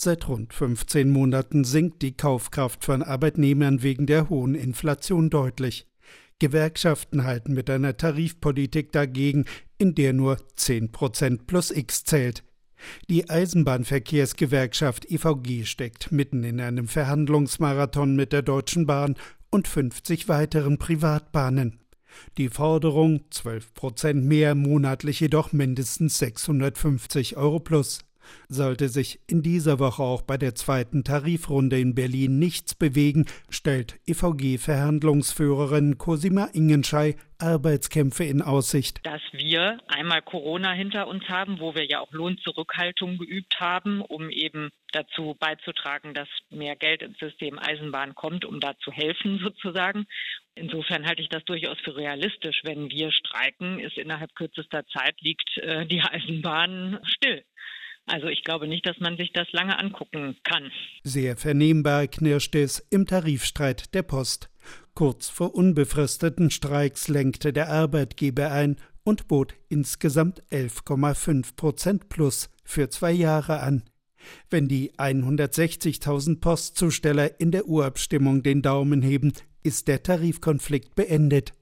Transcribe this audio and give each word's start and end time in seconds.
Seit 0.00 0.28
rund 0.28 0.54
15 0.54 1.10
Monaten 1.10 1.64
sinkt 1.64 2.02
die 2.02 2.16
Kaufkraft 2.16 2.84
von 2.84 3.02
Arbeitnehmern 3.02 3.82
wegen 3.82 4.06
der 4.06 4.28
hohen 4.28 4.54
Inflation 4.54 5.28
deutlich. 5.28 5.88
Gewerkschaften 6.38 7.24
halten 7.24 7.52
mit 7.52 7.68
einer 7.68 7.96
Tarifpolitik 7.96 8.92
dagegen, 8.92 9.44
in 9.76 9.96
der 9.96 10.12
nur 10.12 10.38
10 10.54 10.92
Prozent 10.92 11.48
plus 11.48 11.72
X 11.72 12.04
zählt. 12.04 12.44
Die 13.10 13.28
Eisenbahnverkehrsgewerkschaft 13.28 15.10
EVG 15.10 15.64
steckt 15.64 16.12
mitten 16.12 16.44
in 16.44 16.60
einem 16.60 16.86
Verhandlungsmarathon 16.86 18.14
mit 18.14 18.32
der 18.32 18.42
Deutschen 18.42 18.86
Bahn 18.86 19.16
und 19.50 19.66
50 19.66 20.28
weiteren 20.28 20.78
Privatbahnen. 20.78 21.80
Die 22.36 22.50
Forderung 22.50 23.22
12 23.30 23.74
Prozent 23.74 24.24
mehr, 24.24 24.54
monatlich 24.54 25.18
jedoch 25.18 25.52
mindestens 25.52 26.18
650 26.18 27.36
Euro 27.36 27.58
plus. 27.58 28.07
Sollte 28.48 28.88
sich 28.88 29.20
in 29.26 29.42
dieser 29.42 29.78
Woche 29.78 30.02
auch 30.02 30.22
bei 30.22 30.36
der 30.36 30.54
zweiten 30.54 31.04
Tarifrunde 31.04 31.78
in 31.78 31.94
Berlin 31.94 32.38
nichts 32.38 32.74
bewegen, 32.74 33.26
stellt 33.50 33.98
EVG-Verhandlungsführerin 34.06 35.98
Cosima 35.98 36.48
Ingenschei 36.52 37.16
Arbeitskämpfe 37.40 38.24
in 38.24 38.42
Aussicht. 38.42 39.00
Dass 39.04 39.22
wir 39.32 39.78
einmal 39.86 40.22
Corona 40.22 40.72
hinter 40.72 41.06
uns 41.06 41.28
haben, 41.28 41.60
wo 41.60 41.74
wir 41.74 41.84
ja 41.84 42.00
auch 42.00 42.12
Lohnzurückhaltung 42.12 43.18
geübt 43.18 43.60
haben, 43.60 44.00
um 44.00 44.28
eben 44.30 44.70
dazu 44.92 45.36
beizutragen, 45.38 46.14
dass 46.14 46.28
mehr 46.50 46.74
Geld 46.74 47.02
ins 47.02 47.18
System 47.18 47.58
Eisenbahn 47.58 48.14
kommt, 48.14 48.44
um 48.44 48.58
da 48.58 48.76
zu 48.78 48.90
helfen 48.90 49.38
sozusagen. 49.38 50.06
Insofern 50.54 51.06
halte 51.06 51.22
ich 51.22 51.28
das 51.28 51.44
durchaus 51.44 51.78
für 51.84 51.96
realistisch. 51.96 52.62
Wenn 52.64 52.90
wir 52.90 53.12
streiken, 53.12 53.78
ist 53.78 53.96
innerhalb 53.96 54.34
kürzester 54.34 54.84
Zeit 54.88 55.20
liegt 55.20 55.56
äh, 55.58 55.86
die 55.86 56.02
Eisenbahn 56.02 56.98
still. 57.04 57.44
Also 58.08 58.26
ich 58.26 58.42
glaube 58.42 58.66
nicht, 58.66 58.86
dass 58.86 58.98
man 59.00 59.16
sich 59.16 59.32
das 59.32 59.50
lange 59.52 59.78
angucken 59.78 60.36
kann. 60.42 60.70
Sehr 61.04 61.36
vernehmbar 61.36 62.06
knirschte 62.06 62.60
es 62.60 62.78
im 62.90 63.06
Tarifstreit 63.06 63.94
der 63.94 64.02
Post. 64.02 64.50
Kurz 64.94 65.28
vor 65.28 65.54
unbefristeten 65.54 66.50
Streiks 66.50 67.08
lenkte 67.08 67.52
der 67.52 67.68
Arbeitgeber 67.68 68.50
ein 68.50 68.76
und 69.04 69.28
bot 69.28 69.54
insgesamt 69.68 70.42
11,5 70.50 71.54
Prozent 71.54 72.08
plus 72.08 72.50
für 72.64 72.90
zwei 72.90 73.12
Jahre 73.12 73.60
an. 73.60 73.84
Wenn 74.50 74.68
die 74.68 74.92
160.000 74.92 76.40
Postzusteller 76.40 77.40
in 77.40 77.50
der 77.50 77.66
Urabstimmung 77.68 78.42
den 78.42 78.62
Daumen 78.62 79.02
heben, 79.02 79.32
ist 79.62 79.88
der 79.88 80.02
Tarifkonflikt 80.02 80.94
beendet. 80.94 81.52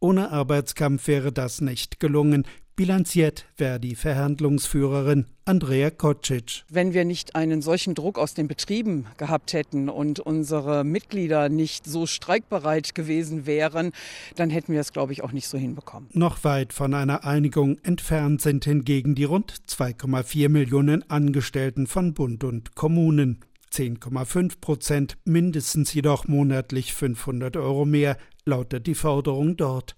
Ohne 0.00 0.30
Arbeitskampf 0.30 1.06
wäre 1.06 1.32
das 1.32 1.60
nicht 1.60 2.00
gelungen, 2.00 2.44
bilanziert 2.80 3.44
Verdi-Verhandlungsführerin 3.56 5.26
Andrea 5.44 5.90
Kocic. 5.90 6.64
Wenn 6.70 6.94
wir 6.94 7.04
nicht 7.04 7.36
einen 7.36 7.60
solchen 7.60 7.94
Druck 7.94 8.18
aus 8.18 8.32
den 8.32 8.48
Betrieben 8.48 9.04
gehabt 9.18 9.52
hätten 9.52 9.90
und 9.90 10.18
unsere 10.18 10.82
Mitglieder 10.82 11.50
nicht 11.50 11.84
so 11.84 12.06
streikbereit 12.06 12.94
gewesen 12.94 13.44
wären, 13.44 13.92
dann 14.36 14.48
hätten 14.48 14.72
wir 14.72 14.80
es, 14.80 14.94
glaube 14.94 15.12
ich, 15.12 15.22
auch 15.22 15.32
nicht 15.32 15.46
so 15.46 15.58
hinbekommen. 15.58 16.08
Noch 16.14 16.42
weit 16.42 16.72
von 16.72 16.94
einer 16.94 17.22
Einigung 17.22 17.76
entfernt 17.82 18.40
sind 18.40 18.64
hingegen 18.64 19.14
die 19.14 19.24
rund 19.24 19.52
2,4 19.68 20.48
Millionen 20.48 21.04
Angestellten 21.10 21.86
von 21.86 22.14
Bund 22.14 22.44
und 22.44 22.76
Kommunen. 22.76 23.40
10,5 23.74 24.58
Prozent, 24.58 25.18
mindestens 25.26 25.92
jedoch 25.92 26.28
monatlich 26.28 26.94
500 26.94 27.58
Euro 27.58 27.84
mehr, 27.84 28.16
lautet 28.46 28.86
die 28.86 28.94
Forderung 28.94 29.58
dort. 29.58 29.96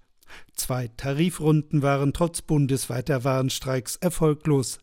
Zwei 0.55 0.89
Tarifrunden 0.95 1.81
waren 1.81 2.13
trotz 2.13 2.41
bundesweiter 2.41 3.23
Warnstreiks 3.23 3.95
erfolglos. 3.97 4.79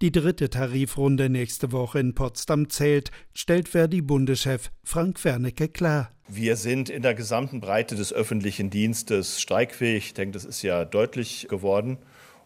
Die 0.00 0.12
dritte 0.12 0.50
Tarifrunde 0.50 1.30
nächste 1.30 1.72
Woche 1.72 2.00
in 2.00 2.14
Potsdam 2.14 2.68
zählt, 2.68 3.10
stellt 3.32 3.68
Verdi-Bundeschef 3.68 4.70
Frank 4.84 5.24
Wernicke 5.24 5.68
klar. 5.68 6.10
Wir 6.28 6.56
sind 6.56 6.88
in 6.88 7.02
der 7.02 7.14
gesamten 7.14 7.60
Breite 7.60 7.94
des 7.94 8.12
öffentlichen 8.12 8.70
Dienstes 8.70 9.40
streikfähig. 9.40 10.06
Ich 10.06 10.14
denke, 10.14 10.32
das 10.32 10.44
ist 10.44 10.62
ja 10.62 10.84
deutlich 10.84 11.46
geworden. 11.48 11.98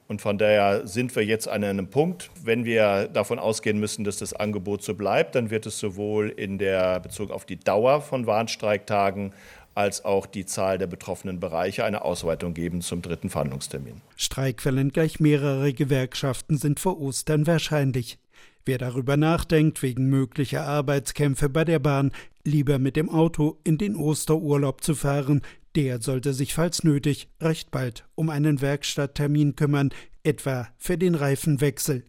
Und 0.08 0.20
von 0.20 0.38
daher 0.38 0.86
sind 0.86 1.16
wir 1.16 1.24
jetzt 1.24 1.48
an 1.48 1.64
einem 1.64 1.88
Punkt, 1.88 2.30
wenn 2.42 2.64
wir 2.64 3.08
davon 3.08 3.40
ausgehen 3.40 3.78
müssen, 3.78 4.04
dass 4.04 4.18
das 4.18 4.32
Angebot 4.32 4.82
so 4.82 4.94
bleibt, 4.94 5.34
dann 5.34 5.50
wird 5.50 5.66
es 5.66 5.80
sowohl 5.80 6.28
in 6.28 6.58
der 6.58 7.00
Bezug 7.00 7.32
auf 7.32 7.44
die 7.44 7.58
Dauer 7.58 8.00
von 8.00 8.26
Warnstreiktagen 8.26 9.32
als 9.76 10.04
auch 10.04 10.26
die 10.26 10.46
Zahl 10.46 10.78
der 10.78 10.86
betroffenen 10.86 11.38
Bereiche 11.38 11.84
eine 11.84 12.02
Ausweitung 12.02 12.54
geben 12.54 12.80
zum 12.80 13.02
dritten 13.02 13.28
Verhandlungstermin. 13.28 14.00
Streikwellen 14.16 14.90
gleich 14.90 15.20
mehrere 15.20 15.72
Gewerkschaften 15.74 16.56
sind 16.56 16.80
vor 16.80 16.98
Ostern 16.98 17.46
wahrscheinlich. 17.46 18.18
Wer 18.64 18.78
darüber 18.78 19.16
nachdenkt, 19.16 19.82
wegen 19.82 20.06
möglicher 20.06 20.66
Arbeitskämpfe 20.66 21.48
bei 21.48 21.64
der 21.64 21.78
Bahn 21.78 22.10
lieber 22.42 22.78
mit 22.78 22.96
dem 22.96 23.10
Auto 23.10 23.58
in 23.64 23.76
den 23.76 23.96
Osterurlaub 23.96 24.82
zu 24.82 24.94
fahren, 24.94 25.42
der 25.76 26.00
sollte 26.00 26.32
sich 26.32 26.54
falls 26.54 26.82
nötig 26.82 27.28
recht 27.40 27.70
bald 27.70 28.06
um 28.14 28.30
einen 28.30 28.62
Werkstatttermin 28.62 29.56
kümmern, 29.56 29.90
etwa 30.22 30.68
für 30.78 30.96
den 30.96 31.14
Reifenwechsel. 31.14 32.04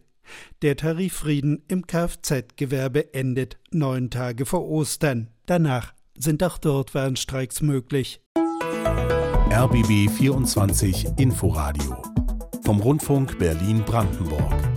Der 0.62 0.76
Tariffrieden 0.76 1.62
im 1.68 1.86
Kfz-Gewerbe 1.86 3.12
endet 3.12 3.58
neun 3.70 4.10
Tage 4.10 4.46
vor 4.46 4.66
Ostern. 4.66 5.28
Danach 5.46 5.92
sind 6.18 6.42
auch 6.42 6.58
dort 6.58 6.94
Warnstreiks 6.94 7.60
möglich. 7.62 8.20
RBB 9.50 10.10
24 10.10 11.06
Inforadio 11.18 11.96
vom 12.64 12.80
Rundfunk 12.80 13.38
Berlin-Brandenburg. 13.38 14.67